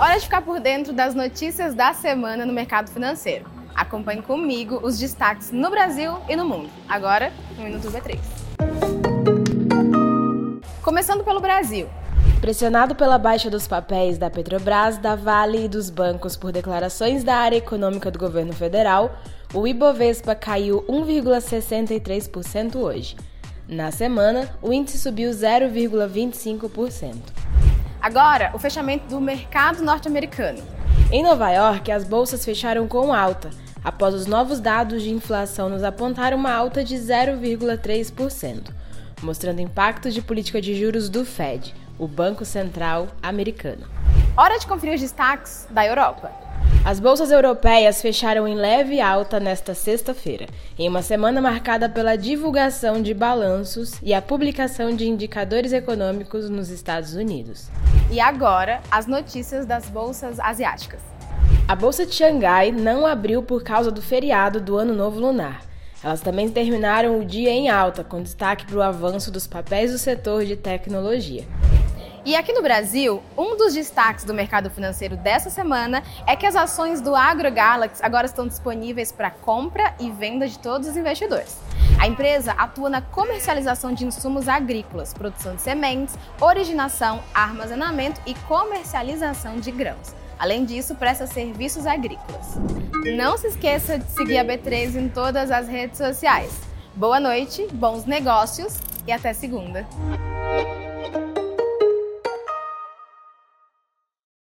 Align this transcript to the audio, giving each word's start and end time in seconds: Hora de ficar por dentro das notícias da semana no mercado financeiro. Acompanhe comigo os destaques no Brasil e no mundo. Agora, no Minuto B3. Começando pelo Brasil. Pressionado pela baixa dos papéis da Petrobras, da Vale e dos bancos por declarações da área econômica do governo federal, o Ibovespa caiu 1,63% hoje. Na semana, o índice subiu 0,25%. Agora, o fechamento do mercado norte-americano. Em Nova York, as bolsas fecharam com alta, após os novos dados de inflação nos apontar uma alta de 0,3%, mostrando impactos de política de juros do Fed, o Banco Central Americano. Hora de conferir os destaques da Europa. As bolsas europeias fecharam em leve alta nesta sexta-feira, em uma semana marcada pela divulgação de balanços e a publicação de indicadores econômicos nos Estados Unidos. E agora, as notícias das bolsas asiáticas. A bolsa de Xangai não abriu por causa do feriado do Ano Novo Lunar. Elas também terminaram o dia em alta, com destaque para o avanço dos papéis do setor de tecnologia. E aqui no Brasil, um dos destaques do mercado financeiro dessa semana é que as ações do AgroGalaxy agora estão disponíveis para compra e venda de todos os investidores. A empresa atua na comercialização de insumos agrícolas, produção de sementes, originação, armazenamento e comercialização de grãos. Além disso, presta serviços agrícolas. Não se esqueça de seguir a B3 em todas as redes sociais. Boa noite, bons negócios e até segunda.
Hora 0.00 0.16
de 0.16 0.24
ficar 0.24 0.40
por 0.40 0.58
dentro 0.60 0.94
das 0.94 1.14
notícias 1.14 1.74
da 1.74 1.92
semana 1.92 2.46
no 2.46 2.54
mercado 2.54 2.90
financeiro. 2.90 3.44
Acompanhe 3.74 4.22
comigo 4.22 4.80
os 4.82 4.98
destaques 4.98 5.52
no 5.52 5.68
Brasil 5.68 6.16
e 6.26 6.34
no 6.34 6.46
mundo. 6.46 6.70
Agora, 6.88 7.30
no 7.58 7.64
Minuto 7.64 7.90
B3. 7.90 8.18
Começando 10.80 11.22
pelo 11.22 11.38
Brasil. 11.38 11.86
Pressionado 12.40 12.94
pela 12.94 13.18
baixa 13.18 13.50
dos 13.50 13.68
papéis 13.68 14.16
da 14.16 14.30
Petrobras, 14.30 14.96
da 14.96 15.14
Vale 15.14 15.66
e 15.66 15.68
dos 15.68 15.90
bancos 15.90 16.34
por 16.34 16.50
declarações 16.50 17.22
da 17.22 17.36
área 17.36 17.58
econômica 17.58 18.10
do 18.10 18.18
governo 18.18 18.54
federal, 18.54 19.14
o 19.52 19.68
Ibovespa 19.68 20.34
caiu 20.34 20.82
1,63% 20.88 22.76
hoje. 22.76 23.16
Na 23.68 23.90
semana, 23.90 24.48
o 24.62 24.72
índice 24.72 24.98
subiu 24.98 25.30
0,25%. 25.30 27.39
Agora, 28.02 28.50
o 28.54 28.58
fechamento 28.58 29.06
do 29.08 29.20
mercado 29.20 29.82
norte-americano. 29.82 30.62
Em 31.12 31.22
Nova 31.22 31.50
York, 31.50 31.92
as 31.92 32.02
bolsas 32.02 32.42
fecharam 32.42 32.88
com 32.88 33.12
alta, 33.12 33.50
após 33.84 34.14
os 34.14 34.26
novos 34.26 34.58
dados 34.58 35.02
de 35.02 35.10
inflação 35.10 35.68
nos 35.68 35.82
apontar 35.82 36.32
uma 36.32 36.50
alta 36.50 36.82
de 36.82 36.96
0,3%, 36.96 38.70
mostrando 39.20 39.60
impactos 39.60 40.14
de 40.14 40.22
política 40.22 40.62
de 40.62 40.74
juros 40.74 41.10
do 41.10 41.26
Fed, 41.26 41.74
o 41.98 42.08
Banco 42.08 42.42
Central 42.42 43.08
Americano. 43.22 43.86
Hora 44.34 44.58
de 44.58 44.66
conferir 44.66 44.94
os 44.94 45.00
destaques 45.02 45.66
da 45.68 45.84
Europa. 45.84 46.32
As 46.82 46.98
bolsas 46.98 47.30
europeias 47.30 48.00
fecharam 48.00 48.48
em 48.48 48.54
leve 48.54 49.02
alta 49.02 49.38
nesta 49.38 49.74
sexta-feira, 49.74 50.46
em 50.78 50.88
uma 50.88 51.02
semana 51.02 51.38
marcada 51.38 51.90
pela 51.90 52.16
divulgação 52.16 53.02
de 53.02 53.12
balanços 53.12 53.98
e 54.02 54.14
a 54.14 54.22
publicação 54.22 54.96
de 54.96 55.06
indicadores 55.06 55.74
econômicos 55.74 56.48
nos 56.48 56.70
Estados 56.70 57.14
Unidos. 57.14 57.68
E 58.10 58.18
agora, 58.18 58.80
as 58.90 59.06
notícias 59.06 59.66
das 59.66 59.90
bolsas 59.90 60.40
asiáticas. 60.40 61.02
A 61.68 61.76
bolsa 61.76 62.06
de 62.06 62.14
Xangai 62.14 62.72
não 62.72 63.06
abriu 63.06 63.42
por 63.42 63.62
causa 63.62 63.90
do 63.90 64.00
feriado 64.00 64.58
do 64.58 64.78
Ano 64.78 64.94
Novo 64.94 65.20
Lunar. 65.20 65.60
Elas 66.02 66.22
também 66.22 66.48
terminaram 66.48 67.20
o 67.20 67.26
dia 67.26 67.50
em 67.50 67.68
alta, 67.68 68.02
com 68.02 68.22
destaque 68.22 68.64
para 68.64 68.78
o 68.78 68.82
avanço 68.82 69.30
dos 69.30 69.46
papéis 69.46 69.92
do 69.92 69.98
setor 69.98 70.46
de 70.46 70.56
tecnologia. 70.56 71.44
E 72.24 72.36
aqui 72.36 72.52
no 72.52 72.60
Brasil, 72.60 73.22
um 73.36 73.56
dos 73.56 73.72
destaques 73.72 74.24
do 74.24 74.34
mercado 74.34 74.68
financeiro 74.68 75.16
dessa 75.16 75.48
semana 75.48 76.02
é 76.26 76.36
que 76.36 76.44
as 76.44 76.54
ações 76.54 77.00
do 77.00 77.16
AgroGalaxy 77.16 78.04
agora 78.04 78.26
estão 78.26 78.46
disponíveis 78.46 79.10
para 79.10 79.30
compra 79.30 79.94
e 79.98 80.10
venda 80.10 80.46
de 80.46 80.58
todos 80.58 80.86
os 80.86 80.96
investidores. 80.98 81.56
A 81.98 82.06
empresa 82.06 82.52
atua 82.52 82.90
na 82.90 83.00
comercialização 83.00 83.94
de 83.94 84.04
insumos 84.04 84.48
agrícolas, 84.48 85.14
produção 85.14 85.56
de 85.56 85.62
sementes, 85.62 86.18
originação, 86.38 87.22
armazenamento 87.32 88.20
e 88.26 88.34
comercialização 88.34 89.58
de 89.58 89.70
grãos. 89.70 90.14
Além 90.38 90.66
disso, 90.66 90.94
presta 90.94 91.26
serviços 91.26 91.86
agrícolas. 91.86 92.56
Não 93.16 93.38
se 93.38 93.46
esqueça 93.48 93.98
de 93.98 94.10
seguir 94.10 94.38
a 94.38 94.44
B3 94.44 94.94
em 94.94 95.08
todas 95.08 95.50
as 95.50 95.68
redes 95.68 95.96
sociais. 95.96 96.52
Boa 96.94 97.18
noite, 97.18 97.66
bons 97.72 98.04
negócios 98.04 98.78
e 99.06 99.12
até 99.12 99.32
segunda. 99.32 99.86